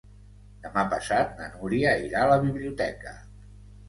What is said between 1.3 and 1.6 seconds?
na